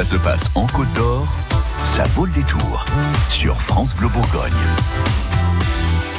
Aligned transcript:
Ça 0.00 0.06
se 0.06 0.16
passe 0.16 0.50
en 0.54 0.66
Côte 0.66 0.90
d'Or, 0.94 1.28
ça 1.82 2.04
vaut 2.14 2.24
le 2.24 2.32
détour 2.32 2.86
sur 3.28 3.60
France 3.60 3.94
Bleu 3.94 4.08
Bourgogne. 4.08 4.50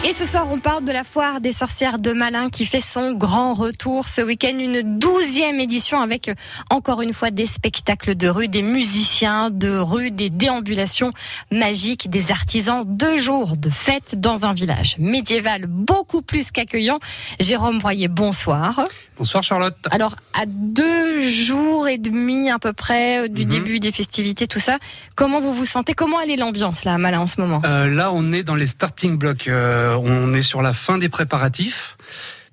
Et 0.03 0.13
ce 0.13 0.25
soir, 0.25 0.47
on 0.51 0.57
parle 0.57 0.83
de 0.83 0.91
la 0.91 1.03
foire 1.03 1.41
des 1.41 1.51
sorcières 1.51 1.99
de 1.99 2.11
Malin 2.11 2.49
qui 2.49 2.65
fait 2.65 2.79
son 2.81 3.11
grand 3.13 3.53
retour 3.53 4.07
ce 4.07 4.21
week-end, 4.21 4.57
une 4.57 4.97
douzième 4.97 5.59
édition 5.59 6.01
avec 6.01 6.27
euh, 6.27 6.33
encore 6.71 7.03
une 7.03 7.13
fois 7.13 7.29
des 7.29 7.45
spectacles 7.45 8.15
de 8.15 8.27
rue, 8.27 8.47
des 8.47 8.63
musiciens 8.63 9.51
de 9.51 9.77
rue, 9.77 10.09
des 10.09 10.31
déambulations 10.31 11.11
magiques, 11.51 12.09
des 12.09 12.31
artisans, 12.31 12.83
deux 12.83 13.19
jours 13.19 13.57
de 13.57 13.69
fête 13.69 14.19
dans 14.19 14.43
un 14.43 14.53
village 14.53 14.95
médiéval 14.97 15.67
beaucoup 15.67 16.23
plus 16.23 16.49
qu'accueillant. 16.49 16.99
Jérôme 17.39 17.77
Broyer, 17.77 18.07
bonsoir. 18.07 18.81
Bonsoir 19.19 19.43
Charlotte. 19.43 19.77
Alors, 19.91 20.15
à 20.33 20.45
deux 20.47 21.21
jours 21.21 21.87
et 21.87 21.99
demi 21.99 22.49
à 22.49 22.57
peu 22.57 22.73
près 22.73 23.19
euh, 23.25 23.27
du 23.27 23.43
Mhm. 23.45 23.49
début 23.51 23.79
des 23.79 23.91
festivités, 23.91 24.47
tout 24.47 24.59
ça, 24.59 24.79
comment 25.15 25.39
vous 25.39 25.53
vous 25.53 25.65
sentez? 25.67 25.93
Comment 25.93 26.19
elle 26.19 26.31
est 26.31 26.37
l'ambiance 26.37 26.85
là 26.85 26.95
à 26.95 26.97
Malin 26.97 27.19
en 27.19 27.27
ce 27.27 27.39
moment? 27.39 27.61
Euh, 27.65 27.87
là, 27.87 28.09
on 28.11 28.33
est 28.33 28.41
dans 28.41 28.55
les 28.55 28.65
starting 28.65 29.19
blocks. 29.19 29.47
Euh, 29.47 29.90
on 29.97 30.33
est 30.33 30.41
sur 30.41 30.61
la 30.61 30.73
fin 30.73 30.97
des 30.97 31.09
préparatifs. 31.09 31.97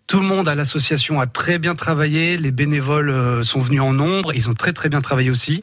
Tout 0.07 0.21
le 0.21 0.27
monde 0.27 0.49
à 0.49 0.55
l'association 0.55 1.21
a 1.21 1.27
très 1.27 1.59
bien 1.59 1.75
travaillé. 1.75 2.39
Les 2.39 2.51
bénévoles 2.51 3.11
euh, 3.11 3.43
sont 3.43 3.61
venus 3.61 3.83
en 3.83 3.93
nombre. 3.93 4.33
Ils 4.35 4.49
ont 4.49 4.55
très 4.55 4.73
très 4.73 4.89
bien 4.89 5.03
travaillé 5.03 5.29
aussi. 5.31 5.63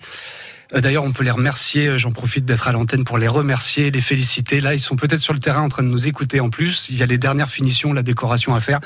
Euh, 0.76 0.82
D'ailleurs, 0.82 1.04
on 1.04 1.12
peut 1.14 1.24
les 1.24 1.32
remercier. 1.32 1.88
Euh, 1.88 1.98
J'en 1.98 2.12
profite 2.12 2.46
d'être 2.46 2.68
à 2.68 2.72
l'antenne 2.72 3.04
pour 3.04 3.18
les 3.18 3.28
remercier, 3.28 3.90
les 3.90 4.02
féliciter. 4.02 4.62
Là, 4.62 4.76
ils 4.76 4.80
sont 4.80 4.96
peut-être 4.96 5.20
sur 5.20 5.34
le 5.34 5.40
terrain 5.40 5.62
en 5.64 5.70
train 5.70 5.82
de 5.82 5.88
nous 5.88 6.06
écouter 6.08 6.40
en 6.42 6.50
plus. 6.50 6.88
Il 6.90 6.98
y 6.98 7.02
a 7.02 7.08
les 7.08 7.18
dernières 7.18 7.50
finitions, 7.50 7.92
la 7.92 8.04
décoration 8.04 8.54
à 8.54 8.60
faire. 8.60 8.80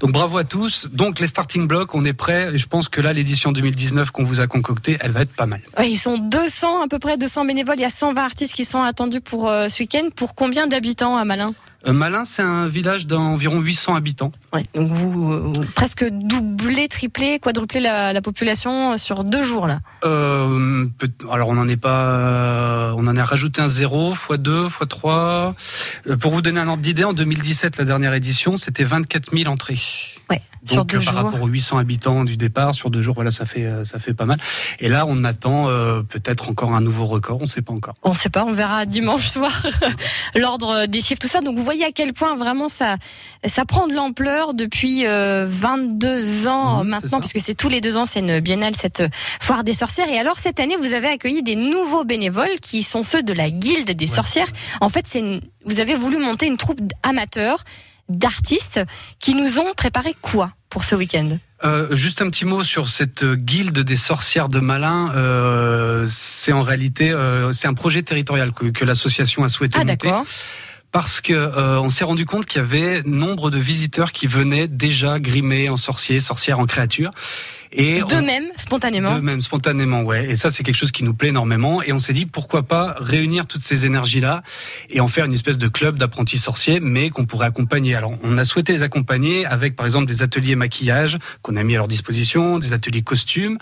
Donc 0.00 0.12
bravo 0.12 0.36
à 0.36 0.44
tous. 0.44 0.88
Donc 0.92 1.20
les 1.20 1.26
starting 1.26 1.66
blocks, 1.66 1.94
on 1.94 2.04
est 2.04 2.12
prêts. 2.12 2.54
Et 2.54 2.58
je 2.58 2.66
pense 2.66 2.90
que 2.90 3.00
là, 3.00 3.14
l'édition 3.14 3.52
2019 3.52 4.10
qu'on 4.10 4.24
vous 4.24 4.40
a 4.40 4.46
concoctée, 4.46 4.98
elle 5.00 5.12
va 5.12 5.22
être 5.22 5.34
pas 5.34 5.46
mal. 5.46 5.60
Ouais, 5.78 5.90
Ils 5.90 5.96
sont 5.96 6.18
200, 6.18 6.82
à 6.82 6.88
peu 6.88 6.98
près 6.98 7.16
200 7.16 7.46
bénévoles. 7.46 7.76
Il 7.78 7.82
y 7.82 7.86
a 7.86 7.90
120 7.90 8.22
artistes 8.22 8.54
qui 8.54 8.66
sont 8.66 8.82
attendus 8.82 9.22
pour 9.22 9.48
euh, 9.48 9.68
ce 9.68 9.80
week-end. 9.80 10.08
Pour 10.14 10.34
combien 10.34 10.66
d'habitants 10.66 11.16
à 11.16 11.24
Malin? 11.24 11.48
Euh, 11.48 11.67
Malin, 11.86 12.24
c'est 12.24 12.42
un 12.42 12.66
village 12.66 13.06
d'environ 13.06 13.60
800 13.60 13.94
habitants. 13.94 14.32
ouais, 14.52 14.64
Donc 14.74 14.88
vous 14.88 15.32
euh, 15.32 15.52
presque 15.76 16.04
doublez, 16.10 16.88
triplez, 16.88 17.38
quadruplez 17.38 17.78
la, 17.80 18.12
la 18.12 18.20
population 18.20 18.92
euh, 18.92 18.96
sur 18.96 19.22
deux 19.22 19.42
jours 19.42 19.66
là. 19.68 19.78
Euh, 20.04 20.86
alors 21.30 21.48
on 21.48 21.54
n'en 21.54 21.68
est 21.68 21.76
pas, 21.76 22.02
euh, 22.18 22.94
on 22.96 23.06
en 23.06 23.16
a 23.16 23.24
rajouté 23.24 23.60
un 23.60 23.68
0 23.68 24.14
fois 24.14 24.38
2 24.38 24.68
fois 24.68 24.86
3. 24.86 25.54
Euh, 26.06 26.16
pour 26.16 26.32
vous 26.32 26.42
donner 26.42 26.60
un 26.60 26.68
ordre 26.68 26.82
d'idée, 26.82 27.04
en 27.04 27.12
2017, 27.12 27.76
la 27.78 27.84
dernière 27.84 28.14
édition, 28.14 28.56
c'était 28.56 28.84
24 28.84 29.36
000 29.36 29.50
entrées. 29.52 29.78
Ouais, 30.30 30.42
sur 30.66 30.76
Donc 30.84 30.88
deux 30.90 30.98
euh, 30.98 31.02
par 31.02 31.14
jours. 31.14 31.22
rapport 31.24 31.42
aux 31.42 31.46
800 31.46 31.78
habitants 31.78 32.24
du 32.24 32.36
départ, 32.36 32.74
sur 32.74 32.90
deux 32.90 33.02
jours, 33.02 33.14
voilà, 33.14 33.30
ça 33.30 33.46
fait 33.46 33.64
euh, 33.64 33.84
ça 33.84 33.98
fait 33.98 34.12
pas 34.12 34.26
mal. 34.26 34.38
Et 34.80 34.88
là, 34.90 35.06
on 35.08 35.24
attend 35.24 35.68
euh, 35.68 36.02
peut-être 36.02 36.50
encore 36.50 36.74
un 36.74 36.80
nouveau 36.82 37.06
record, 37.06 37.38
on 37.38 37.44
ne 37.44 37.48
sait 37.48 37.62
pas 37.62 37.72
encore. 37.72 37.94
On 38.02 38.10
ne 38.10 38.14
sait 38.14 38.28
pas, 38.28 38.44
on 38.44 38.52
verra 38.52 38.84
dimanche 38.84 39.26
soir 39.28 39.66
l'ordre 40.34 40.86
des 40.86 41.00
chiffres, 41.00 41.20
tout 41.20 41.28
ça. 41.28 41.40
Donc 41.40 41.56
vous 41.56 41.64
voyez 41.64 41.84
à 41.84 41.92
quel 41.92 42.12
point 42.12 42.36
vraiment 42.36 42.68
ça, 42.68 42.96
ça 43.46 43.64
prend 43.64 43.86
de 43.86 43.94
l'ampleur 43.94 44.52
depuis 44.54 45.06
euh, 45.06 45.46
22 45.48 46.46
ans 46.46 46.82
Mhm, 46.84 46.88
maintenant, 46.90 47.20
puisque 47.20 47.40
c'est 47.40 47.54
tous 47.54 47.68
les 47.70 47.80
deux 47.80 47.96
ans, 47.96 48.04
c'est 48.06 48.20
une 48.20 48.40
biennale, 48.40 48.74
cette 48.76 49.02
foire 49.40 49.64
des 49.64 49.72
sorcières. 49.72 50.08
Et 50.10 50.18
alors 50.18 50.38
cette 50.38 50.60
année, 50.60 50.76
vous 50.78 50.92
avez 50.92 51.08
accueilli 51.08 51.42
des 51.42 51.56
nouveaux 51.56 52.04
bénévoles 52.04 52.58
qui 52.60 52.82
sont 52.82 53.04
ceux 53.04 53.22
de 53.22 53.32
la 53.32 53.50
Guilde 53.50 53.90
des 53.92 54.08
Ouais. 54.08 54.14
sorcières. 54.16 54.48
En 54.80 54.88
fait, 54.88 55.06
c'est 55.06 55.20
une- 55.20 55.40
vous 55.64 55.80
avez 55.80 55.87
voulu 55.96 56.18
monter 56.18 56.46
une 56.46 56.56
troupe 56.56 56.80
d'amateurs, 57.04 57.64
d'artistes 58.08 58.80
qui 59.20 59.34
nous 59.34 59.58
ont 59.58 59.74
préparé 59.76 60.14
quoi 60.20 60.52
pour 60.70 60.84
ce 60.84 60.94
week-end 60.94 61.38
Euh, 61.64 61.94
juste 61.96 62.22
un 62.22 62.30
petit 62.30 62.44
mot 62.44 62.62
sur 62.64 62.88
cette 62.88 63.22
euh, 63.22 63.34
guilde 63.36 63.78
des 63.80 63.96
sorcières 63.96 64.48
de 64.48 64.60
Malin. 64.60 65.12
Euh, 65.14 66.06
c'est 66.08 66.52
en 66.52 66.62
réalité 66.62 67.10
euh, 67.10 67.52
c'est 67.52 67.66
un 67.68 67.74
projet 67.74 68.02
territorial 68.02 68.52
que, 68.52 68.66
que 68.66 68.84
l'association 68.84 69.44
a 69.44 69.48
souhaité 69.48 69.76
Ah 69.80 69.84
monter. 69.84 70.08
parce 70.92 71.20
que 71.20 71.32
euh, 71.34 71.80
on 71.80 71.88
s'est 71.88 72.04
rendu 72.04 72.24
compte 72.26 72.46
qu'il 72.46 72.60
y 72.60 72.64
avait 72.64 73.02
nombre 73.04 73.50
de 73.50 73.58
visiteurs 73.58 74.12
qui 74.12 74.26
venaient 74.26 74.68
déjà 74.68 75.18
grimés 75.18 75.68
en 75.68 75.76
sorciers, 75.76 76.20
sorcières 76.20 76.60
en 76.60 76.66
créatures. 76.66 77.10
Et 77.72 78.02
on- 78.02 78.06
D'eux-mêmes, 78.06 78.46
spontanément. 78.56 79.14
d'eux-mêmes, 79.14 79.42
spontanément, 79.42 80.02
ouais. 80.02 80.30
Et 80.30 80.36
ça, 80.36 80.50
c'est 80.50 80.62
quelque 80.62 80.76
chose 80.76 80.92
qui 80.92 81.04
nous 81.04 81.14
plaît 81.14 81.28
énormément. 81.28 81.82
Et 81.82 81.92
on 81.92 81.98
s'est 81.98 82.12
dit, 82.12 82.24
pourquoi 82.26 82.62
pas 82.62 82.94
réunir 82.98 83.46
toutes 83.46 83.60
ces 83.62 83.84
énergies-là 83.86 84.42
et 84.90 85.00
en 85.00 85.08
faire 85.08 85.26
une 85.26 85.34
espèce 85.34 85.58
de 85.58 85.68
club 85.68 85.96
d'apprentis 85.98 86.38
sorciers, 86.38 86.80
mais 86.80 87.10
qu'on 87.10 87.26
pourrait 87.26 87.46
accompagner. 87.46 87.94
Alors, 87.94 88.14
on 88.22 88.38
a 88.38 88.44
souhaité 88.44 88.72
les 88.72 88.82
accompagner 88.82 89.44
avec, 89.46 89.76
par 89.76 89.86
exemple, 89.86 90.06
des 90.06 90.22
ateliers 90.22 90.56
maquillage 90.56 91.18
qu'on 91.42 91.56
a 91.56 91.62
mis 91.62 91.74
à 91.74 91.78
leur 91.78 91.88
disposition, 91.88 92.58
des 92.58 92.72
ateliers 92.72 93.02
costumes. 93.02 93.58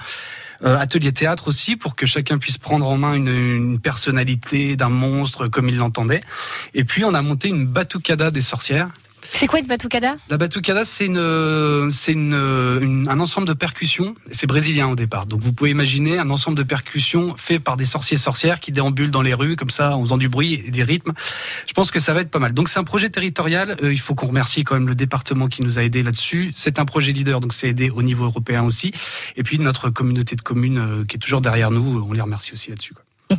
Euh, 0.64 0.78
atelier 0.78 1.12
théâtre 1.12 1.48
aussi 1.48 1.76
pour 1.76 1.96
que 1.96 2.06
chacun 2.06 2.38
puisse 2.38 2.56
prendre 2.56 2.86
en 2.88 2.96
main 2.96 3.12
une, 3.12 3.28
une 3.28 3.78
personnalité 3.78 4.74
d'un 4.76 4.88
monstre 4.88 5.48
comme 5.48 5.68
il 5.68 5.76
l'entendait. 5.76 6.22
Et 6.72 6.84
puis 6.84 7.04
on 7.04 7.12
a 7.12 7.20
monté 7.20 7.48
une 7.48 7.66
batucada 7.66 8.30
des 8.30 8.40
sorcières. 8.40 8.88
C'est 9.32 9.46
quoi 9.46 9.58
une 9.58 9.66
batucada? 9.66 10.16
La 10.28 10.36
batucada, 10.36 10.84
c'est 10.84 11.08
un 11.08 11.90
ensemble 13.20 13.48
de 13.48 13.52
percussions. 13.52 14.14
C'est 14.30 14.46
brésilien 14.46 14.88
au 14.88 14.96
départ. 14.96 15.26
Donc 15.26 15.40
vous 15.40 15.52
pouvez 15.52 15.70
imaginer 15.70 16.18
un 16.18 16.30
ensemble 16.30 16.56
de 16.56 16.62
percussions 16.62 17.34
fait 17.36 17.58
par 17.58 17.76
des 17.76 17.84
sorciers 17.84 18.16
et 18.16 18.18
sorcières 18.18 18.60
qui 18.60 18.72
déambulent 18.72 19.10
dans 19.10 19.22
les 19.22 19.34
rues 19.34 19.56
comme 19.56 19.70
ça 19.70 19.96
en 19.96 20.02
faisant 20.02 20.18
du 20.18 20.28
bruit 20.28 20.62
et 20.66 20.70
des 20.70 20.82
rythmes. 20.82 21.12
Je 21.66 21.72
pense 21.72 21.90
que 21.90 22.00
ça 22.00 22.14
va 22.14 22.20
être 22.20 22.30
pas 22.30 22.38
mal. 22.38 22.52
Donc 22.52 22.68
c'est 22.68 22.78
un 22.78 22.84
projet 22.84 23.10
territorial. 23.10 23.76
Euh, 23.82 23.92
il 23.92 24.00
faut 24.00 24.14
qu'on 24.14 24.28
remercie 24.28 24.64
quand 24.64 24.74
même 24.74 24.88
le 24.88 24.94
département 24.94 25.48
qui 25.48 25.62
nous 25.62 25.78
a 25.78 25.82
aidés 25.82 26.02
là-dessus. 26.02 26.50
C'est 26.52 26.78
un 26.78 26.84
projet 26.84 27.12
leader, 27.12 27.40
donc 27.40 27.52
c'est 27.52 27.68
aidé 27.68 27.90
au 27.90 28.02
niveau 28.02 28.24
européen 28.24 28.64
aussi. 28.64 28.92
Et 29.36 29.42
puis 29.42 29.58
notre 29.58 29.90
communauté 29.90 30.36
de 30.36 30.42
communes 30.42 30.78
euh, 30.78 31.04
qui 31.04 31.16
est 31.16 31.20
toujours 31.20 31.40
derrière 31.40 31.70
nous, 31.70 32.04
on 32.08 32.12
les 32.12 32.20
remercie 32.20 32.52
aussi 32.52 32.70
là-dessus. 32.70 32.94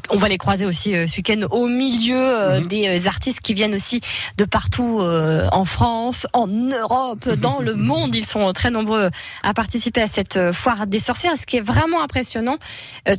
On 0.09 0.17
va 0.17 0.27
les 0.27 0.37
croiser 0.37 0.65
aussi 0.65 0.93
euh, 0.93 1.07
ce 1.07 1.15
week-end 1.15 1.47
au 1.49 1.67
milieu 1.67 2.17
euh, 2.17 2.59
Mhm. 2.59 2.67
des 2.67 2.87
euh, 2.87 3.07
artistes 3.07 3.39
qui 3.39 3.53
viennent 3.53 3.73
aussi 3.73 4.01
de 4.37 4.43
partout 4.43 4.99
euh, 4.99 5.47
en 5.53 5.63
France, 5.63 6.27
en 6.33 6.47
Europe, 6.47 7.29
dans 7.41 7.59
le 7.59 7.73
monde. 7.73 8.13
Ils 8.13 8.25
sont 8.25 8.51
très 8.51 8.69
nombreux 8.69 9.09
à 9.43 9.53
participer 9.53 10.01
à 10.01 10.07
cette 10.07 10.51
foire 10.51 10.87
des 10.87 10.99
sorcières. 10.99 11.33
Et 11.33 11.37
Ce 11.37 11.45
qui 11.45 11.55
est 11.57 11.61
vraiment 11.61 12.01
impressionnant, 12.01 12.57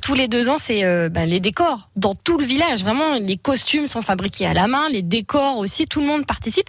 tous 0.03 0.13
les 0.15 0.29
deux 0.29 0.51
ans, 0.51 0.59
c'est 0.59 0.83
ben, 1.09 1.27
les 1.29 1.41
décors 1.41 1.89
dans 1.97 2.15
tout 2.15 2.37
le 2.39 2.45
village. 2.45 2.83
Vraiment, 2.83 3.15
les 3.15 3.37
costumes 3.37 3.87
sont 3.87 4.03
fabriqués 4.03 4.47
à 4.47 4.53
la 4.55 4.67
main, 4.67 4.89
les 4.91 5.03
décors 5.03 5.57
aussi. 5.57 5.87
Tout 5.87 6.01
le 6.01 6.07
monde 6.07 6.27
participe. 6.27 6.69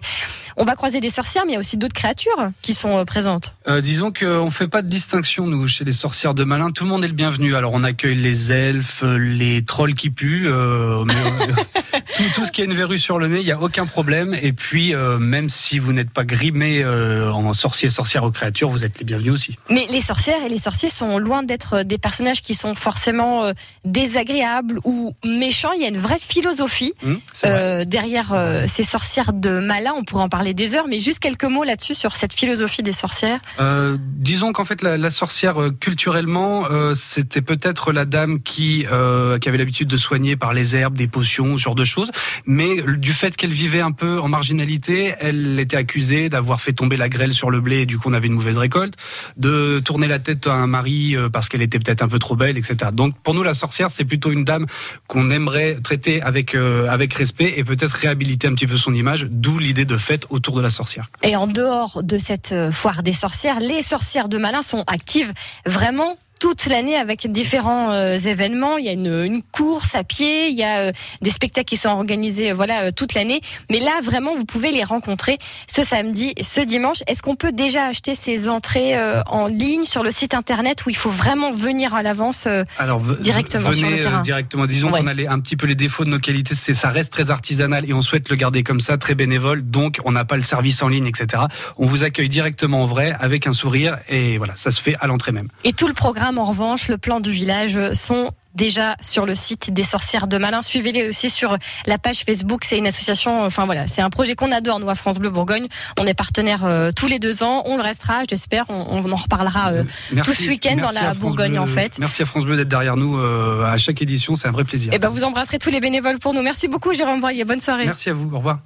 On 0.58 0.64
va 0.64 0.76
croiser 0.76 1.02
des 1.02 1.10
sorcières, 1.10 1.44
mais 1.46 1.54
il 1.54 1.56
y 1.56 1.58
a 1.58 1.60
aussi 1.60 1.78
d'autres 1.78 1.94
créatures 1.94 2.50
qui 2.62 2.74
sont 2.74 3.04
présentes. 3.06 3.54
Disons 3.82 4.12
qu'on 4.12 4.52
fait 4.52 4.68
pas 4.68 4.82
de 4.82 4.88
distinction 4.88 5.46
nous 5.48 5.68
chez 5.68 5.84
les 5.84 5.92
sorcières 5.92 6.34
de 6.34 6.44
Malin. 6.44 6.72
Tout 6.72 6.84
le 6.84 6.90
monde 6.90 7.04
est 7.04 7.08
le 7.08 7.14
bienvenu. 7.14 7.56
Alors 7.56 7.74
on 7.74 7.84
accueille 7.84 8.16
les 8.16 8.52
elfes, 8.52 9.04
les 9.04 9.64
trolls 9.64 9.89
qui 9.96 10.10
puent, 10.10 10.48
euh, 10.48 11.04
mais, 11.06 11.14
euh, 11.16 11.54
tout, 12.18 12.24
tout 12.36 12.46
ce 12.46 12.52
qui 12.52 12.62
a 12.62 12.66
une 12.66 12.74
verrue 12.74 12.98
sur 12.98 13.20
le 13.20 13.28
nez, 13.28 13.40
il 13.40 13.46
y 13.46 13.52
a 13.52 13.60
aucun 13.60 13.86
problème. 13.86 14.36
Et 14.42 14.54
puis 14.54 14.94
euh, 14.94 15.18
même 15.20 15.50
si 15.50 15.80
vous 15.80 15.94
n'êtes 15.94 16.10
pas 16.12 16.24
grimé 16.24 16.82
euh, 16.84 17.32
en 17.32 17.54
sorcier, 17.54 17.90
sorcière 17.90 18.24
ou 18.24 18.32
créature, 18.32 18.70
vous 18.70 18.86
êtes 18.86 19.00
les 19.00 19.06
bienvenus 19.06 19.34
aussi. 19.34 19.56
Mais 19.70 19.86
les 19.90 20.02
sorcières 20.02 20.44
et 20.46 20.50
les 20.50 20.58
sorciers 20.58 20.90
sont 20.90 21.18
loin 21.18 21.44
d'être 21.44 21.84
des 21.84 21.98
personnages 21.98 22.42
qui 22.42 22.56
sont 22.56 22.76
forcément 22.76 23.52
désagréables 23.86 24.80
ou 24.84 25.14
méchants. 25.26 25.72
Il 25.74 25.82
y 25.82 25.86
a 25.86 25.90
une 25.90 25.98
vraie 26.00 26.20
philosophie 26.20 26.94
Hum, 27.04 27.20
vrai. 27.44 27.86
derrière 27.86 28.34
ces 28.68 28.84
sorcières 28.84 29.34
de 29.34 29.60
Malin. 29.60 29.94
On 29.98 30.04
pourrait 30.04 30.24
en 30.24 30.30
parler 30.30 30.54
des 30.54 30.76
heures, 30.76 30.88
mais 30.88 31.00
juste 31.00 31.20
quelques 31.20 31.44
mots 31.46 31.64
là-dessus 31.64 31.96
sur 31.96 32.16
cette 32.16 32.34
philosophie 32.34 32.84
des 32.84 32.92
sorcières. 32.92 33.40
Disons 34.18 34.52
qu'en 34.54 34.66
fait 34.66 34.82
la, 34.82 34.98
la 34.98 35.10
sorcière 35.10 35.56
culturellement 35.80 36.66
c'était 36.96 37.42
peut-être 37.42 37.92
la 37.92 38.06
dame 38.06 38.42
qui 38.42 38.86
qui 39.42 39.50
avait 39.50 39.58
l'habitude 39.58 39.79
de 39.88 39.98
soigner 39.98 40.36
par 40.36 40.54
les 40.54 40.76
herbes, 40.76 40.98
des 40.98 41.08
potions, 41.08 41.58
ce 41.58 41.64
genre 41.64 41.76
de 41.76 41.86
choses, 41.86 42.12
mais 42.46 42.82
du 42.98 43.14
fait 43.14 43.36
qu'elle 43.36 43.52
vivait 43.52 43.82
un 43.82 43.92
peu 43.92 44.20
en 44.20 44.28
marginalité, 44.28 45.14
elle 45.20 45.60
était 45.60 45.78
accusée 45.78 46.30
d'avoir 46.30 46.62
fait 46.62 46.74
tomber 46.74 46.98
la 46.98 47.10
grêle 47.10 47.34
sur 47.34 47.50
le 47.50 47.62
blé 47.62 47.82
et 47.82 47.86
du 47.86 47.98
coup 47.98 48.10
on 48.10 48.14
avait 48.14 48.28
une 48.28 48.34
mauvaise 48.34 48.58
récolte, 48.58 48.96
de 49.38 49.80
tourner 49.80 50.08
la 50.08 50.20
tête 50.20 50.48
à 50.48 50.54
un 50.54 50.68
mari 50.68 51.16
euh, 51.16 51.30
parce 51.30 51.50
qu'elle 51.50 51.62
était 51.62 51.80
peut-être 51.80 52.02
un 52.02 52.08
peu 52.08 52.20
trop 52.20 52.36
belle, 52.36 52.58
etc. 52.58 52.92
Donc 52.94 53.16
pour 53.22 53.34
nous 53.34 53.44
la 53.44 53.54
sorcière 53.54 53.90
c'est 53.90 54.06
plutôt 54.06 54.32
une 54.32 54.44
dame 54.44 54.66
qu'on 55.08 55.30
aimerait 55.30 55.76
traiter 55.82 56.22
avec 56.22 56.56
euh, 56.56 56.88
avec 56.90 57.14
respect 57.14 57.54
et 57.58 57.64
peut-être 57.64 57.92
réhabiliter 57.94 58.48
un 58.48 58.54
petit 58.54 58.68
peu 58.68 58.78
son 58.78 58.94
image, 58.94 59.28
d'où 59.30 59.58
l'idée 59.58 59.86
de 59.86 59.98
fête 59.98 60.26
autour 60.30 60.56
de 60.56 60.62
la 60.62 60.70
sorcière. 60.70 61.10
Et 61.24 61.36
en 61.36 61.48
dehors 61.48 62.04
de 62.04 62.18
cette 62.18 62.52
euh, 62.52 62.72
foire 62.72 63.04
des 63.04 63.14
sorcières, 63.14 63.60
les 63.60 63.82
sorcières 63.82 64.30
de 64.30 64.38
Malin 64.38 64.62
sont 64.62 64.84
actives 64.88 65.34
vraiment 65.66 66.18
toute 66.40 66.66
l'année 66.68 66.96
avec 66.96 67.30
différents 67.32 67.92
euh, 67.92 68.18
événements. 68.18 68.78
Il 68.78 68.86
y 68.86 68.90
a 68.90 68.94
une, 68.94 69.08
une 69.26 69.42
course 69.44 69.94
à 69.96 70.04
pied, 70.04 70.48
il 70.48 70.56
y 70.56 70.64
a 70.64 70.80
euh, 70.80 70.92
des 71.22 71.30
spectacles 71.30 71.68
qui 71.68 71.78
sont 71.78 71.90
organisés 71.90 72.52
euh, 72.52 72.54
voilà 72.54 72.84
euh, 72.86 72.92
toute 72.96 73.14
l'année. 73.14 73.42
Mais 73.70 73.80
là, 73.80 73.92
vraiment, 74.04 74.34
vous 74.34 74.46
pouvez 74.46 74.72
les 74.72 74.84
rencontrer 74.84 75.38
ce 75.68 75.84
samedi, 75.84 76.34
ce 76.42 76.62
dimanche. 76.62 76.98
Est-ce 77.08 77.22
qu'on 77.22 77.36
peut 77.36 77.52
déjà 77.52 77.86
acheter 77.88 78.16
ces 78.16 78.48
entrées 78.50 78.96
en 79.28 79.48
ligne 79.48 79.84
sur 79.84 80.04
le 80.04 80.12
site 80.12 80.34
internet 80.34 80.86
où 80.86 80.90
il 80.90 80.96
faut 80.96 81.10
vraiment 81.10 81.52
venir 81.52 81.94
à 81.94 82.04
l'avance 82.04 82.48
Directement 83.22 83.70
venez 83.70 83.78
sur 83.80 83.90
le 83.90 84.00
terrain? 84.00 84.22
directement. 84.22 84.66
Disons 84.66 84.92
Ouais. 84.92 85.02
qu'on 85.02 85.08
a 85.08 85.14
les- 85.14 85.28
un 85.28 85.40
petit 85.40 85.56
peu 85.58 85.68
les 85.68 85.76
défauts 85.76 86.04
de 86.04 86.10
nos 86.10 86.20
qualités, 86.20 86.56
c'est 86.56 86.74
ça 86.74 86.90
reste 86.90 87.12
très 87.14 87.30
artisanal 87.32 87.88
et 87.90 87.94
on 87.94 88.02
souhaite 88.02 88.30
le 88.30 88.36
garder 88.36 88.64
comme 88.64 88.80
ça, 88.80 88.98
très 88.98 89.16
bénévole. 89.16 89.62
Donc 89.64 90.00
on 90.06 90.12
n'a 90.12 90.26
pas 90.26 90.36
le 90.36 90.42
service 90.42 90.82
en 90.82 90.88
ligne, 90.88 91.06
etc. 91.08 91.44
On 91.78 91.86
vous 91.86 92.04
accueille 92.04 92.30
directement 92.30 92.84
en 92.84 92.86
vrai 92.86 93.16
avec 93.20 93.48
un 93.48 93.54
sourire 93.54 93.98
et 94.08 94.38
voilà, 94.38 94.54
ça 94.58 94.72
se 94.72 94.82
fait 94.82 94.96
à 95.00 95.08
l'entrée 95.08 95.32
même. 95.32 95.48
Et 95.64 95.74
tout 95.74 95.88
le 95.88 95.94
programme, 95.94 96.29
en 96.38 96.46
revanche, 96.46 96.88
le 96.88 96.98
plan 96.98 97.20
du 97.20 97.32
village, 97.32 97.78
euh, 97.78 97.94
sont 97.94 98.32
déjà 98.56 98.96
sur 99.02 99.26
le 99.26 99.36
site 99.36 99.72
des 99.72 99.84
sorcières 99.84 100.28
de 100.28 100.38
Malin. 100.38 100.62
Suivez-les 100.62 101.10
aussi 101.10 101.30
sur 101.30 101.58
la 101.86 101.98
page 101.98 102.24
Facebook. 102.26 102.64
C'est 102.64 102.78
une 102.78 102.88
association, 102.88 103.44
enfin 103.44 103.66
voilà, 103.66 103.88
c'est 103.88 104.02
un 104.02 104.10
projet 104.10 104.36
qu'on 104.36 104.52
adore, 104.52 104.80
nous, 104.80 104.90
à 104.90 104.96
France 104.96 105.20
Bleu 105.20 105.30
Bourgogne. 105.30 105.68
On 106.00 106.06
est 106.06 106.14
partenaire 106.14 106.66
euh, 106.66 106.92
tous 106.96 107.08
les 107.08 107.20
deux 107.20 107.44
ans. 107.44 107.64
On 107.66 107.78
le 107.78 107.84
restera, 107.84 108.24
j'espère. 108.30 108.66
On, 108.70 109.00
en 109.10 109.16
reparlera 109.16 109.72
euh, 109.72 109.84
tout 110.24 110.34
ce 110.34 110.50
week-end 110.50 110.76
dans 110.78 110.92
la 110.92 111.14
Bourgogne, 111.14 111.58
en 111.58 111.68
fait. 111.68 111.98
Merci 112.00 112.22
à 112.24 112.26
France 112.26 112.46
Bleu 112.46 112.58
d'être 112.58 112.68
derrière 112.68 112.98
nous 112.98 113.18
euh, 113.18 113.64
à 113.64 113.78
chaque 113.78 114.02
édition. 114.02 114.36
C'est 114.36 114.48
un 114.48 114.52
vrai 114.52 114.64
plaisir. 114.64 114.92
Et 114.92 114.98
eh 114.98 115.00
ben, 115.00 115.10
vous 115.10 115.24
embrasserez 115.24 115.60
tous 115.60 115.70
les 115.70 115.80
bénévoles 115.80 116.20
pour 116.20 116.34
nous. 116.34 116.42
Merci 116.42 116.68
beaucoup, 116.68 116.94
Jérôme 116.94 117.20
Voyer. 117.20 117.46
Bonne 117.46 117.62
soirée. 117.62 117.86
Merci 117.86 118.10
à 118.10 118.14
vous. 118.14 118.30
Au 118.34 118.38
revoir. 118.38 118.60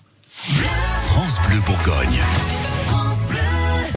France 1.09 1.39
Bleu 1.47 1.59
Bourgogne. 1.61 2.19